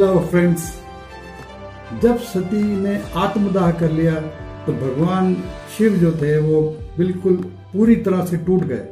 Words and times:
Friends 0.00 0.72
जब 2.02 2.18
सती 2.24 2.62
ने 2.76 2.94
आत्मदाह 3.16 3.70
कर 3.72 3.90
लिया 3.92 4.14
तो 4.66 4.72
भगवान 4.74 5.34
शिव 5.76 5.96
जो 5.96 6.12
थे, 6.12 6.38
वो 6.38 6.60
बिल्कुल 6.98 7.36
पूरी 7.72 7.96
तरह 7.96 8.24
से 8.24 8.36
टूट 8.36 8.64
गए। 8.64 8.86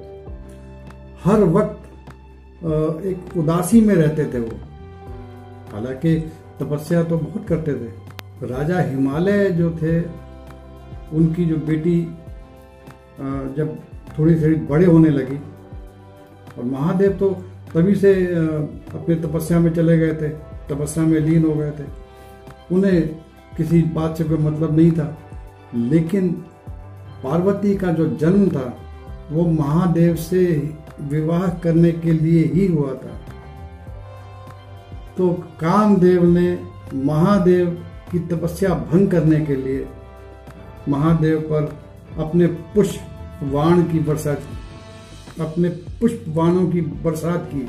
हर 1.24 1.40
वक्त 1.50 3.04
एक 3.06 3.36
उदासी 3.36 3.80
में 3.80 3.94
रहते 3.94 4.24
थे 4.24 4.38
वो। 4.38 4.56
हालाँकि 5.72 6.14
तपस्या 6.60 7.02
तो 7.04 7.18
बहुत 7.18 7.46
करते 7.48 7.74
थे। 7.74 8.46
राजा 8.46 8.80
हिमालय 8.80 9.50
जो 9.50 9.70
थे, 9.72 10.00
उनकी 11.12 11.44
जो 11.44 11.56
बेटी 11.66 12.00
जब 13.56 13.76
थोड़ी 14.18 14.34
थोड़ी 14.34 14.54
बड़े 14.66 14.86
होने 14.86 15.10
लगी, 15.10 15.36
और 16.58 16.64
महादेव 16.64 17.12
तो 17.12 17.30
तभी 17.74 17.94
से 17.94 18.14
अपने 18.34 19.14
तपस्या 19.16 19.58
में 19.60 19.72
चले 19.74 19.98
गए 19.98 20.14
थे। 20.14 20.28
तपस्या 20.70 21.04
में 21.04 21.20
लीन 21.20 21.44
हो 21.44 21.54
गए 21.54 21.70
थे। 21.70 21.84
उन्हें 22.74 23.08
किसी 23.56 23.82
बात 23.82 24.18
से 24.18 24.24
कोई 24.24 24.38
मतलब 24.38 24.76
नहीं 24.76 24.92
था। 24.92 25.18
लेकिन 25.74 26.28
पार्वती 27.24 27.76
का 27.76 27.92
जो 27.92 28.08
जन्म 28.08 28.48
था, 28.48 28.76
वो 29.30 29.46
महादेव 29.46 30.16
से 30.16 30.74
विवाह 31.00 31.48
करने 31.48 31.92
के 31.92 32.12
लिए 32.12 32.44
ही 32.44 32.66
हुआ 32.66 32.92
था। 32.94 33.20
तो 35.16 35.30
कामदेव 35.60 36.24
ने 36.24 36.58
महादेव 36.94 37.84
की 38.12 38.18
तपस्या 38.18 38.68
भंग 38.68 39.08
करने 39.08 39.40
के 39.40 39.56
लिए 39.56 39.88
महादेव 40.88 41.40
पर 41.40 41.78
अपने 42.22 42.46
पुष्प 42.46 43.00
वाण 43.42 43.82
की 43.82 43.98
बरसात 43.98 44.38
की, 44.38 44.58
अपने 45.42 45.68
पुष्प 45.68 46.24
वाणों 46.28 46.66
की 46.66 46.80
बरसात 46.80 47.50
की। 47.54 47.68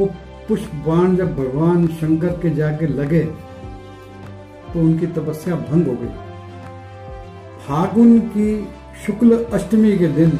वो 0.00 0.06
पुष्प 0.48 0.74
बाण 0.86 1.16
जब 1.16 1.36
भगवान 1.36 1.86
शंकर 2.00 2.32
के 2.42 2.50
जाके 2.54 2.86
लगे 2.86 3.22
तो 4.72 4.80
उनकी 4.80 5.06
तपस्या 5.16 5.54
भंग 5.56 5.86
हो 5.86 5.94
गई। 5.94 6.08
फागुन 7.66 8.18
की 8.28 8.50
शुक्ल 9.06 9.44
अष्टमी 9.52 9.96
के 9.98 10.08
दिन 10.08 10.30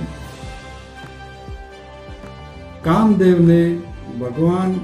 कामदेव 2.85 3.41
ने 3.41 3.65
भगवान 4.21 4.75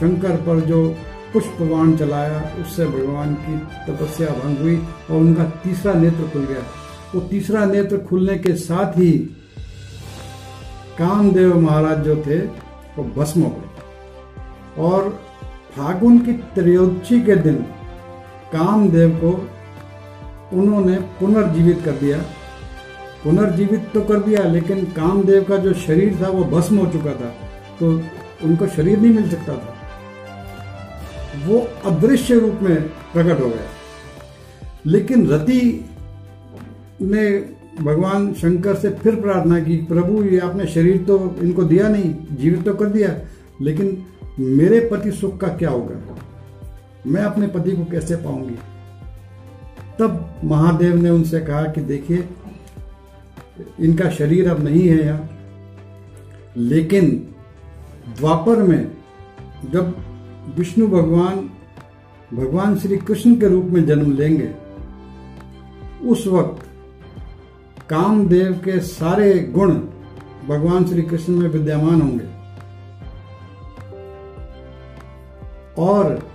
शंकर 0.00 0.36
पर 0.36 0.60
जो 0.60 0.86
पुष्पवान 1.32 1.96
चलाया, 1.96 2.40
उससे 2.60 2.84
भगवान 2.86 3.34
की 3.34 3.56
तपस्या 3.86 4.28
भंग 4.34 4.58
हुई 4.58 4.76
और 4.76 5.16
उनका 5.16 5.44
तीसरा 5.64 5.92
नेत्र 5.94 6.28
खुल 6.32 6.44
गया। 6.44 6.62
वो 7.14 7.20
तीसरा 7.20 7.64
नेत्र 7.64 7.98
खुलने 7.98 8.36
के 8.38 8.54
साथ 8.56 8.98
ही 8.98 9.10
कामदेव 10.98 11.58
महाराज 11.60 12.04
जो 12.04 12.16
थे, 12.26 12.38
वो 12.38 13.04
भस्म 13.16 13.42
हो 13.42 13.48
गए। 13.48 13.77
और 14.78 15.08
फागुन 15.76 16.18
की 16.18 16.32
त्रयोदशी 16.54 17.20
के 17.20 17.36
दिन 17.38 17.54
कामदेव 18.52 19.10
को 19.22 19.30
उन्होंने 20.52 20.96
पुनर्जीवित 21.20 21.82
कर 21.84 21.92
दिया। 21.94 22.18
पुनर्जीवित 23.24 23.90
तो 23.94 24.00
कर 24.02 24.20
दिया, 24.20 24.42
लेकिन 24.44 24.84
कामदेव 24.92 25.42
का 25.44 25.56
जो 25.56 25.72
शरीर 25.76 26.18
था 26.22 26.28
वो 26.28 26.44
भस्म 26.52 26.78
हो 26.78 26.86
चुका 26.92 27.12
था 27.14 27.34
तो 27.80 27.90
उनको 28.44 28.66
शरीर 28.68 28.98
नहीं 28.98 29.12
मिल 29.14 29.28
सकता 29.30 29.54
था। 29.54 29.74
वो 31.46 31.58
अदृश्य 31.86 32.38
रूप 32.38 32.62
में 32.62 32.82
प्रकट 33.12 33.40
हो 33.40 33.48
गए 33.48 33.66
लेकिन 34.86 35.26
रति 35.28 35.60
ने 37.02 37.28
भगवान 37.80 38.32
शंकर 38.34 38.74
से 38.74 38.90
फिर 38.92 39.14
प्रार्थना 39.16 39.58
की, 39.60 39.76
प्रभु, 39.84 40.22
ये 40.24 40.38
आपने 40.40 40.66
शरीर 40.66 40.96
तो 41.04 41.18
इनको 41.42 41.62
दिया 41.64 41.88
नहीं, 41.88 42.14
जीवित 42.32 42.64
तो 42.64 42.74
कर 42.74 42.86
दिया, 42.86 43.10
लेकिन 43.60 44.06
मेरे 44.40 44.88
पति 44.92 45.12
सुख 45.12 45.38
का 45.38 45.48
क्या 45.48 45.70
होगा? 45.70 46.16
मैं 47.06 47.22
अपने 47.22 47.46
पति 47.46 47.72
को 47.72 47.84
कैसे 47.84 48.16
पाऊँगी? 48.16 48.54
तब 49.98 50.34
महादेव 50.44 50.96
ने 50.96 51.10
उनसे 51.10 51.40
कहा 51.40 51.62
कि 51.62 51.80
देखिए, 51.80 52.28
इनका 53.80 54.10
शरीर 54.10 54.50
अब 54.50 54.64
नहीं 54.64 54.88
है 54.88 55.06
यहाँ। 55.06 55.30
लेकिन 56.56 57.34
द्वापर 58.18 58.62
में 58.62 58.90
जब 59.72 59.96
विष्णु 60.58 60.88
भगवान 60.88 61.50
भगवान 62.34 62.78
श्री 62.78 62.96
कृष्ण 62.96 63.40
के 63.40 63.46
रूप 63.46 63.64
में 63.64 63.86
जन्म 63.86 64.12
लेंगे, 64.12 64.54
उस 66.08 66.26
वक्त 66.26 66.66
कामदेव 67.90 68.52
के 68.52 68.80
सारे 68.80 69.38
गुण 69.38 69.74
भगवान 70.48 70.84
श्री 70.84 71.02
कृष्ण 71.02 71.32
में 71.32 71.48
विद्यमान 71.48 72.02
होंगे। 72.02 72.37
और 75.78 76.30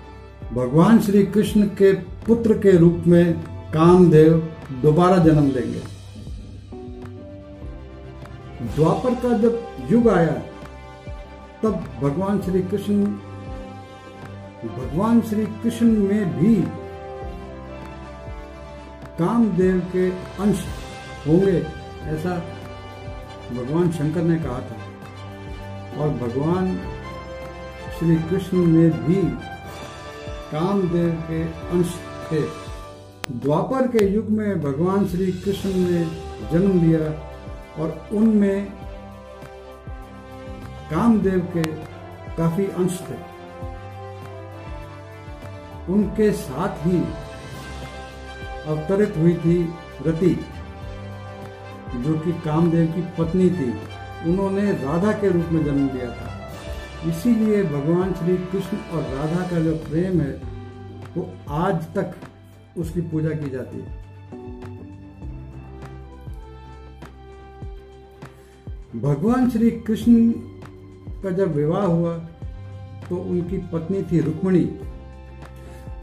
भगवान 0.54 1.00
श्री 1.00 1.26
कृष्ण 1.26 1.62
के 1.62 1.94
पुत्र 1.94 2.54
के 2.54 2.78
रूप 2.78 3.04
में 3.08 3.34
कामदेव 3.74 4.56
दोबारा 4.82 5.18
जन्म 5.18 5.48
लेंगे। 5.48 5.94
द्वापर 8.76 9.16
का 9.16 9.38
जब 9.38 9.68
युग 9.92 10.10
आया, 10.10 10.34
तब 11.64 11.84
भगवान 12.02 12.42
श्री 12.42 12.62
कृष्ण, 12.62 13.06
भगवान 14.68 15.22
श्री 15.22 15.46
कृष्ण 15.46 15.86
में 15.86 16.40
भी 16.40 16.56
कामदेव 19.20 19.80
के 19.80 20.10
अंश 20.12 20.66
होंगे 21.28 21.58
ऐसा 22.04 22.36
भगवान 23.52 23.92
शंकर 23.92 24.22
ने 24.22 24.36
कहा 24.36 24.60
था। 24.60 24.78
और 26.02 26.10
भगवान 26.10 26.80
श्री 28.04 28.16
कृष्ण 28.16 28.58
में 28.58 29.04
भी 29.04 29.16
कामदेव 30.52 31.12
के 31.28 31.42
अंश 31.44 31.92
थे। 32.32 32.42
द्वापर 33.32 33.88
के 33.88 34.04
युग 34.06 34.30
में 34.30 34.62
भगवान 34.62 35.08
श्री 35.08 35.32
कृष्ण 35.32 35.70
ने 35.70 36.04
जन्म 36.52 36.82
लिया 36.82 37.00
और 37.82 38.10
उनमें 38.12 38.66
कामदेव 40.92 41.40
के 41.54 41.64
काफ़ी 42.38 42.66
अंश 42.66 43.00
थे। 43.00 43.22
उनके 45.94 46.32
साथ 46.32 46.86
ही 46.88 47.00
अवतरित 48.68 49.18
हुई 49.18 49.34
थी 49.34 49.74
रति, 50.08 50.36
जो 51.96 52.20
कि 52.20 52.32
कामदेव 52.32 52.86
की 52.88 53.02
पत्नी 53.18 53.50
थी। 53.50 53.72
उन्होंने 54.30 54.72
राधा 54.72 55.12
के 55.12 55.30
रूप 55.30 55.46
में 55.52 55.66
जन्म 55.66 55.90
लिया 55.94 56.10
था। 56.12 56.43
इसीलिए 57.08 57.64
भगवान 57.64 58.14
श्री 58.14 58.36
कृष्ण 58.52 58.78
और 58.94 59.04
राधा 59.04 59.48
का 59.50 59.60
जो 59.60 59.76
प्रेम 59.88 60.20
है, 60.22 60.32
वो 61.18 61.30
आज 61.50 61.84
तक 61.96 62.16
उसकी 62.78 63.02
पूजा 63.02 63.30
की 63.30 63.50
जाती 63.50 63.78
है। 63.78 64.02
भगवान 69.02 69.50
श्री 69.50 69.72
कृष्ण 69.82 70.32
का 71.24 71.30
जब 71.30 71.56
विवाह 71.56 71.86
हुआ 71.86 72.18
तो 73.10 73.18
उनकी 73.18 73.58
पत्नी 73.74 74.04
थी 74.04 74.20
रुक्मणी। 74.20 74.64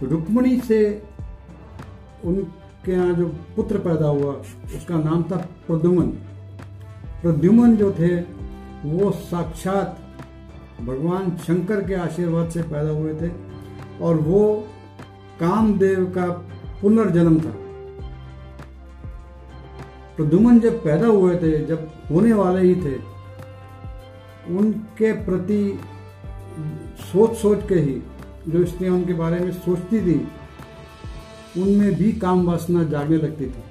रुक्मणी 0.02 0.60
से 0.60 0.80
उनके 2.24 2.92
यहाँ 2.92 3.12
जो 3.14 3.26
पुत्र 3.56 3.78
पैदा 3.78 4.06
हुआ, 4.06 4.32
उसका 4.76 4.98
नाम 4.98 5.22
था 5.22 5.36
प्रद्युमन। 5.66 6.06
प्रद्युमन 7.22 7.76
जो 7.76 7.90
थे, 7.92 8.14
वो 8.84 9.10
साक्षात 9.10 9.98
भगवान 10.86 11.36
शंकर 11.36 11.84
के 11.84 11.94
आशीर्वाद 11.94 12.50
से 12.50 12.62
पैदा 12.62 12.90
हुए 12.90 13.14
थे 13.14 13.30
और 14.00 14.16
वो 14.16 14.66
कामदेव 15.40 16.04
का 16.04 16.26
पुनर्जन्म 16.82 17.40
था। 17.40 17.54
प्रद्युमन 20.16 20.60
जब 20.60 20.84
पैदा 20.84 21.06
हुए 21.06 21.36
थे, 21.36 21.66
जब 21.66 21.92
होने 22.10 22.32
वाले 22.32 22.60
ही 22.60 22.74
थे, 22.74 22.94
उनके 24.56 25.12
प्रति 25.12 25.80
सोच 27.12 27.36
सोच 27.36 27.68
के 27.68 27.74
ही, 27.74 28.02
जो 28.48 28.64
स्त्रियाँ 28.66 28.94
उनके 28.94 29.12
बारे 29.12 29.40
में 29.40 29.52
सोचती 29.52 30.00
थी, 30.00 30.28
उनमें 31.62 31.94
भी 31.94 32.12
काम 32.12 32.46
वासना 32.46 32.82
जागने 32.84 33.16
लगती 33.16 33.46
थी। 33.46 33.62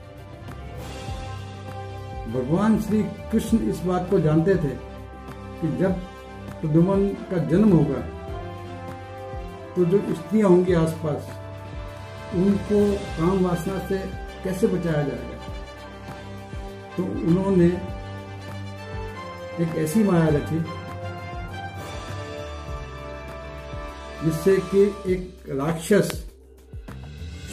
भगवान 2.33 2.79
श्री 2.79 3.03
कृष्ण 3.31 3.57
इस 3.57 3.79
बात 3.79 4.09
को 4.09 4.19
जानते 4.19 4.55
थे 4.55 4.73
कि 5.61 5.77
जब 5.77 6.01
प्रदुमन 6.61 7.07
का 7.31 7.37
जन्म 7.45 7.71
होगा। 7.73 8.01
तो 9.75 9.85
जो 9.85 9.97
स्त्रियाँ 10.15 10.49
होंगी 10.49 10.73
आसपास, 10.73 11.29
उनको 12.35 12.79
काम 13.17 13.45
वासना 13.45 13.77
से 13.87 13.97
कैसे 14.43 14.67
बचाया 14.67 15.03
जाएगा? 15.03 15.37
तो 16.97 17.03
उन्होंने 17.03 17.67
एक 19.63 19.75
ऐसी 19.75 20.03
माया 20.03 20.27
रखी, 20.27 20.59
जिससे 24.25 24.55
कि 24.71 24.83
एक 25.13 25.21
राक्षस 25.49 26.11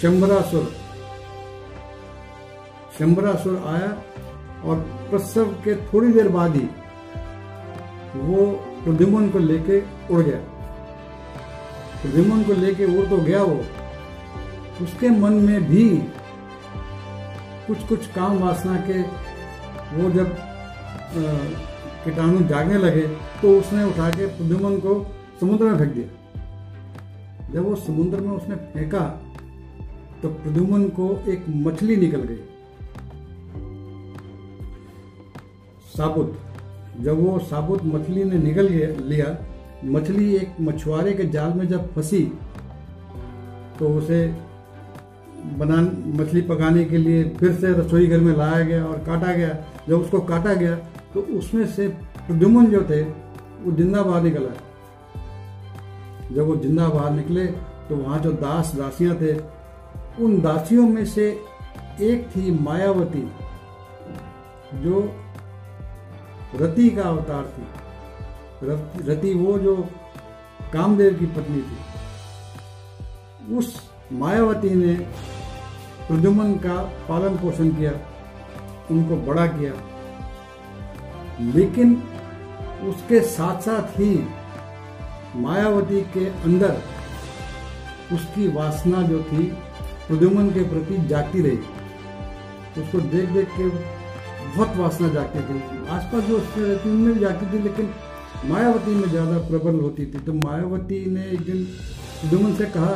शंबरासुर 0.03 0.73
शंबरासुर 2.99 3.57
आया 3.67 3.91
और 4.65 4.77
प्रसव 5.11 5.53
के 5.65 5.75
थोड़ी 5.87 6.13
देर 6.13 6.29
बाद 6.29 6.57
ही 6.57 6.69
वो 8.17 8.45
प्रद्युमन 8.87 9.29
को 9.29 9.39
लेके 9.39 9.79
उड़ 10.11 10.23
गया। 10.23 10.39
प्रद्युमन 12.03 12.43
को 12.43 12.53
लेके 12.55 12.85
उड़ 12.99 13.07
तो 13.07 13.17
गया 13.19 13.43
वो। 13.43 13.57
उसके 14.83 15.11
मन 15.11 15.33
में 15.43 15.65
भी 15.65 15.89
कुछ 17.67 17.87
कुछ 17.89 18.07
काम 18.07 18.39
वासना 18.39 18.77
के 18.81 19.01
वो 19.93 20.11
जब 20.11 20.37
कीटाणु 22.05 22.47
जागने 22.49 22.79
लगे 22.79 23.07
तो 23.43 23.59
उसने 23.59 23.85
उठा 23.85 24.11
के 24.11 24.27
प्रद्युमन 24.29 24.79
को 24.79 24.95
समुद्र 25.41 25.65
में 25.65 25.79
फेंक 25.79 25.93
दिया। 25.95 27.53
जब 27.53 27.69
वो 27.69 27.75
समुद्र 27.77 28.21
में 28.21 28.31
उसने 28.31 28.57
फेंका 28.73 29.05
तो 30.23 30.29
प्रद्युमन 30.29 30.89
को 30.91 31.11
एक 31.29 31.45
मछली 31.49 31.97
निकल 31.97 32.23
गई। 32.23 32.41
साबुत। 35.97 36.39
जब 37.01 37.21
वो 37.21 37.39
साबुत 37.41 37.85
मछली 37.85 38.25
ने 38.25 38.39
निकल 38.39 38.69
लिया, 39.05 39.37
मछली 39.87 40.35
एक 40.37 40.57
मछुआरे 40.61 41.13
के 41.13 41.25
जाल 41.31 41.53
में 41.53 41.67
जब 41.69 41.93
फंसी 41.95 42.23
तो 43.79 43.89
उसे 43.89 44.27
बना, 45.59 45.77
मछली 46.15 46.41
पकाने 46.43 46.85
के 46.85 46.99
लिए 46.99 47.25
फिर 47.31 47.53
से 47.55 47.73
रसोई 47.73 48.07
घर 48.07 48.21
में 48.21 48.37
लाया 48.37 48.61
गया 48.63 48.85
और 48.85 48.99
काटा 49.07 49.33
गया। 49.33 49.57
जब 49.89 49.95
उसको 49.95 50.21
काटा 50.23 50.55
गया 50.55 50.75
तो 51.15 51.21
उसमें 51.39 51.67
से 51.69 51.89
प्रद्युमन 52.19 52.67
जो 52.67 52.83
थे, 52.83 53.03
वो 53.03 53.73
ज़िंदा 53.73 54.03
बाहर 54.03 54.23
निकला। 54.23 54.55
जब 56.33 56.47
वो 56.47 56.57
ज़िंदा 56.57 56.89
बाहर 56.89 57.13
निकले 57.13 57.47
तो 57.89 57.97
वहाँ 57.97 58.19
जो 58.21 58.33
दास 58.35 58.73
दासियाँ 58.77 59.17
थे, 59.17 59.35
उन 60.17 60.41
दासियों 60.43 60.89
में 60.89 61.05
से 61.07 61.29
एक 62.03 62.27
थी 62.29 62.51
मायावती, 62.61 63.21
जो 64.75 65.01
रति 66.57 66.91
का 66.91 67.03
अवतार 67.03 67.45
थी। 67.45 67.67
रति 69.09 69.35
वो 69.35 69.59
जो 69.59 69.77
कामदेव 70.73 71.15
की 71.15 71.27
पत्नी 71.27 71.63
थी। 71.63 71.77
उस 73.57 73.91
मायावती 74.13 74.71
ने 74.71 74.95
प्रद्युमन 76.09 76.53
का 76.53 76.83
पालन 77.09 77.37
पोषण 77.37 77.69
किया, 77.69 77.93
उनको 78.91 79.17
बड़ा 79.17 79.47
किया। 79.47 79.73
लेकिन 81.41 82.03
उसके 82.83 83.21
साथ 83.21 83.61
साथ 83.61 84.01
ही 84.01 84.29
मायावती 85.37 86.01
के 86.01 86.27
अंदर 86.27 86.83
उसकी 88.13 88.49
वासना 88.49 89.03
जो 89.03 89.23
थी, 89.23 89.43
प्रद्युमन 90.09 90.51
के 90.51 90.61
प्रति 90.61 91.07
जाती 91.07 91.43
रही। 91.43 91.59
उसको 92.83 93.01
देख 93.01 93.29
देख 93.29 93.49
के 93.49 93.96
बहुत 94.57 94.77
वासना 94.77 95.09
जागती 95.15 95.41
थी। 95.43 95.57
आसपास 95.91 96.23
जो 96.25 96.37
रहती 96.37 96.91
उनमें 96.91 97.13
भी 97.15 97.21
जागती 97.21 97.47
थी, 97.53 97.63
लेकिन 97.63 97.91
मायावती 98.45 98.95
में 98.95 99.09
ज़्यादा 99.09 99.39
प्रबल 99.49 99.81
होती 99.81 100.07
थी। 100.07 100.19
तो 100.21 100.33
मायावती 100.35 101.05
ने 101.11 101.25
एक 101.29 101.41
दिन 101.45 101.65
प्रद्युमन 102.21 102.55
से 102.55 102.65
कहा 102.77 102.95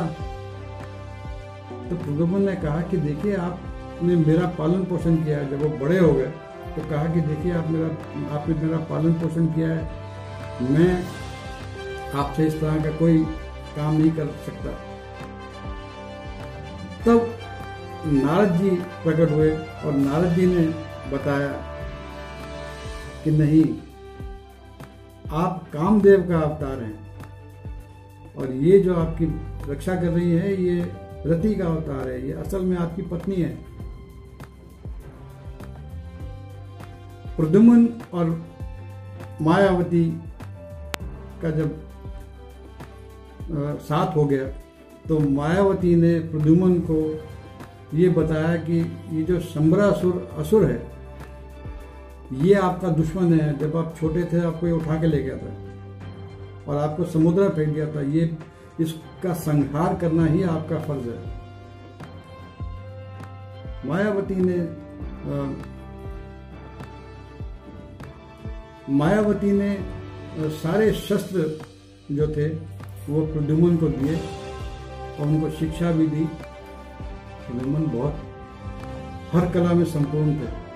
तो 1.89 1.95
प्रद्युमन 1.97 2.41
ने 2.41 2.55
कहा 2.57 2.81
कि 2.83 2.97
देखिए, 2.99 3.35
आपने 3.37 4.15
मेरा 4.17 4.45
पालन 4.59 4.83
पोषण 4.85 5.15
किया 5.23 5.37
है। 5.37 5.49
जब 5.49 5.61
वो 5.63 5.69
बड़े 5.79 5.97
हो 5.99 6.11
गए 6.13 6.31
तो 6.75 6.89
कहा 6.89 7.05
कि 7.13 7.21
देखिए, 7.21 7.51
आप 7.53 7.69
मेरा, 7.69 7.87
आपने 8.35 8.55
मेरा 8.57 8.77
पालन 8.89 9.13
पोषण 9.15 9.45
किया 9.55 9.69
है। 9.69 10.69
मैं 10.69 10.91
आपसे 12.15 12.47
इस 12.47 12.59
तरह 12.61 12.83
का 12.83 12.91
कोई 12.97 13.17
काम 13.75 13.93
नहीं 13.93 14.11
कर 14.11 14.27
सकता। 14.45 14.71
तब 17.05 17.19
नारद 18.05 18.55
जी 18.57 18.69
प्रकट 19.03 19.31
हुए 19.31 19.51
और 19.51 19.93
नारद 19.95 20.33
जी 20.35 20.45
ने 20.47 20.63
बताया 21.09 21.51
कि 23.23 23.31
नहीं, 23.31 23.63
आप 25.31 25.67
कामदेव 25.73 26.27
का 26.29 26.39
अवतार 26.39 26.81
हैं। 26.81 28.35
और 28.35 28.51
ये 28.51 28.79
जो 28.79 28.95
आपकी 28.95 29.25
रक्षा 29.71 29.95
कर 29.95 30.07
रही 30.07 30.31
है, 30.31 30.63
ये 30.63 30.81
रति 31.25 31.53
का 31.55 31.65
अवतार 31.65 32.07
है, 32.09 32.27
ये 32.27 32.33
असल 32.33 32.61
में 32.61 32.77
आपकी 32.77 33.01
पत्नी 33.01 33.35
है। 33.35 33.53
प्रदुमन 37.37 37.87
और 38.13 38.29
मायावती 39.41 40.03
का 41.41 41.49
जब 41.51 41.79
साथ 43.81 44.15
हो 44.15 44.25
गया 44.25 44.47
तो 45.07 45.19
मायावती 45.19 45.95
ने 45.95 46.19
प्रदुमन 46.19 46.73
को 46.89 46.99
ये 47.97 48.09
बताया 48.09 48.55
कि 48.57 48.79
ये 49.11 49.23
जो 49.23 49.39
शंबरासुर 49.39 50.27
असुर 50.39 50.65
है 50.65 50.90
ये 52.31 52.53
आपका 52.53 52.87
दुश्मन 52.87 53.33
है 53.33 53.57
जब 53.59 53.75
आप 53.77 53.95
छोटे 53.99 54.23
थे 54.23 54.39
आपको 54.45 54.67
ये 54.67 54.73
उठा 54.73 54.99
के 55.01 55.07
ले 55.07 55.21
गया 55.23 55.37
था। 55.37 55.51
और 56.67 56.77
आपको 56.77 57.03
समुद्र 57.05 57.49
फेंक 57.49 57.73
दिया 57.73 57.85
था। 57.95 58.01
ये 58.01 58.37
इसका 58.79 59.33
संहार 59.33 59.95
करना 59.95 60.25
ही 60.25 60.43
आपका 60.43 60.79
फ़र्ज़ 60.79 61.09
है। 61.09 61.19
मायावती 63.85 64.35
ने 64.35 64.57
आ, 65.21 65.35
मायावती 68.89 69.51
ने 69.51 69.77
सारे 70.49 70.91
शस्त्र 70.93 71.59
जो 72.11 72.27
थे 72.27 72.47
वो 73.09 73.25
प्रद्युमन 73.25 73.77
को 73.77 73.87
दिए 73.87 74.15
और 74.15 75.27
उनको 75.27 75.49
शिक्षा 75.49 75.91
भी 75.91 76.07
दी। 76.07 76.25
प्रद्युमन 77.45 77.85
बहुत 77.87 78.15
हर 79.33 79.51
कला 79.51 79.73
में 79.73 79.85
संपूर्ण 79.85 80.35
थे। 80.35 80.70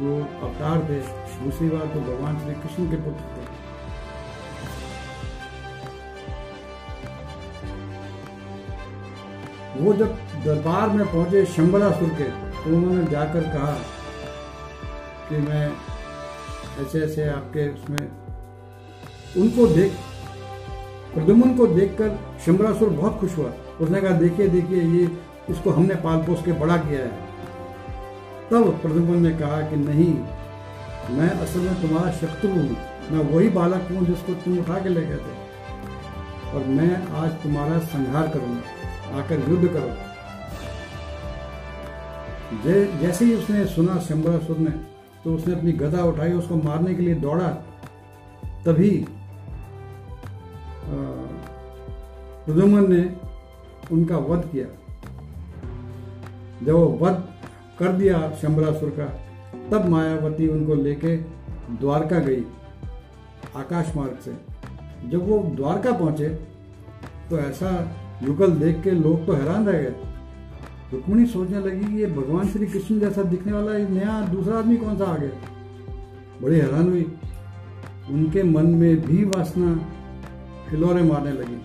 वो 0.00 0.16
अवतार 0.42 0.78
थे। 0.90 1.00
दूसरी 1.44 1.68
बार 1.68 1.86
तो 1.94 2.00
भगवान 2.02 2.38
श्री 2.38 2.54
कृष्ण 2.54 2.90
के 2.90 2.96
पुत्र 3.02 3.24
थे। 3.34 3.42
वो 9.76 9.92
जब 9.94 10.18
दरबार 10.44 10.88
में 10.88 11.04
पहुँचे 11.06 11.44
शंबरासुर 11.46 12.08
के 12.18 12.24
तो 12.24 12.76
उन्होंने 12.76 13.04
जाकर 13.10 13.42
कहा 13.52 13.72
कि 15.28 15.36
मैं 15.38 15.66
ऐसे 16.82 17.00
ऐसे 17.00 17.28
आपके 17.28 17.68
उसमें 17.68 18.04
उनको 19.36 19.66
देख 19.66 19.92
प्रदुमन 21.14 21.56
को 21.56 21.66
देखकर 21.66 22.18
शंबरासुर 22.44 22.88
बहुत 22.90 23.18
खुश 23.20 23.36
हुआ। 23.38 23.50
उसने 23.80 24.00
कहा, 24.00 24.10
देखिए 24.12 24.48
देखिए, 24.48 24.82
ये 24.82 25.08
इसको 25.50 25.70
हमने 25.70 25.94
पाल 25.94 26.18
पोस 26.22 26.42
के 26.44 26.52
बड़ा 26.52 26.76
किया 26.76 27.00
है। 27.00 27.10
तब 28.50 28.78
प्रदुमन 28.82 29.22
ने 29.22 29.30
कहा 29.38 29.60
कि 29.68 29.76
नहीं, 29.78 30.14
मैं 31.10 31.30
असल 31.30 31.60
में 31.60 31.80
तुम्हारा 31.82 32.10
शत्रु 32.12 32.50
हूँ। 32.50 32.76
मैं 33.10 33.22
वही 33.30 33.48
बालक 33.50 33.88
हूँ 33.90 34.04
जिसको 34.06 34.34
तुम 34.34 34.58
उठा 34.58 34.78
के 34.78 34.88
ले 34.88 35.02
गए 35.02 35.16
थे। 35.18 35.34
और 36.50 36.64
मैं 36.68 36.92
आज 37.14 37.30
तुम्हारा 37.42 37.78
संहार 37.86 38.28
करूँगा, 38.28 38.62
आकर 39.18 39.48
युद्ध 39.50 39.68
करो 39.68 39.92
जैसे 43.00 43.24
ही 43.24 43.34
उसने 43.34 43.64
सुना 43.66 43.98
शंबरासुर 44.00 44.58
ने 44.58 44.70
तो 45.24 45.34
उसने 45.34 45.54
अपनी 45.54 45.72
गदा 45.74 46.02
उठाई, 46.04 46.32
उसको 46.32 46.56
मारने 46.56 46.94
के 46.94 47.02
लिए 47.02 47.14
दौड़ा। 47.16 47.48
तभी 48.64 48.90
प्रदुमन 52.46 52.92
ने 52.92 53.02
उनका 53.92 54.16
वध 54.20 54.48
किया। 54.52 54.66
जब 56.62 56.72
वो 56.72 56.86
वध 57.00 57.22
कर 57.78 57.92
दिया 57.92 58.18
शंबरासुर 58.42 58.90
का। 58.90 59.06
तब 59.70 59.88
मायावती 59.88 60.48
उनको 60.48 60.74
लेके 60.74 61.16
द्वारका 61.72 62.18
गई 62.20 62.42
आकाश 63.56 63.92
मार्ग 63.96 64.18
से। 64.24 64.32
जब 65.10 65.28
वो 65.28 65.38
द्वारका 65.56 65.92
पहुँचे 65.92 66.28
तो 67.30 67.38
ऐसा 67.38 67.70
युगल 68.22 68.50
देख 68.56 68.82
के 68.82 68.90
लोग 68.92 69.26
तो 69.26 69.32
हैरान 69.32 69.66
रह 69.66 69.80
गए। 69.82 69.94
रुक्मणी 70.92 71.26
सोचने 71.26 71.60
लगी 71.60 71.86
कि 71.86 72.00
ये 72.00 72.06
भगवान 72.08 72.48
श्री 72.48 72.66
कृष्ण 72.66 72.98
जैसा 73.00 73.22
दिखने 73.24 73.52
वाला 73.52 73.76
ये 73.76 73.88
नया 73.88 74.20
दूसरा 74.26 74.58
आदमी 74.58 74.76
कौन 74.76 74.96
सा 74.98 75.04
आ 75.04 75.16
गया? 75.16 75.30
बड़ी 76.42 76.58
हैरान 76.58 76.88
हुई। 76.88 77.06
उनके 78.10 78.42
मन 78.42 78.66
में 78.74 79.00
भी 79.00 79.24
वासना 79.26 79.74
खिलौरे 80.70 81.02
मारने 81.02 81.32
लगी। 81.32 81.60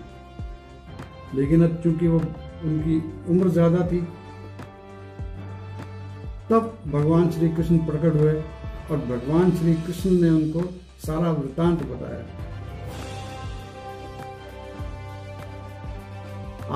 लेकिन 1.34 1.64
अब 1.64 1.80
चूँकि 1.82 2.08
वो 2.08 2.18
उनकी 2.64 2.96
उम्र 3.30 3.48
ज़्यादा 3.48 3.86
थी 3.86 4.06
तब 6.50 6.78
भगवान 6.86 7.30
श्री 7.30 7.48
कृष्ण 7.48 7.78
प्रकट 7.78 8.14
हुए 8.16 8.32
और 8.90 8.98
भगवान 9.08 9.50
श्री 9.50 9.74
कृष्ण 9.74 10.10
ने 10.10 10.30
उनको 10.30 10.62
सारा 11.06 11.30
वृतांत 11.32 11.82
बताया। 11.82 12.24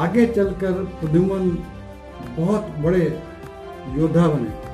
आगे 0.03 0.27
चलकर 0.27 0.73
प्रद्युमन 0.73 1.51
बहुत 2.37 2.69
बड़े 2.79 3.05
योद्धा 3.97 4.27
बने। 4.29 4.74